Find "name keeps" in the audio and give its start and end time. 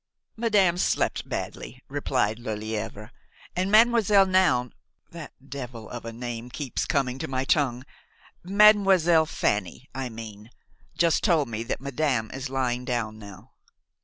6.11-6.87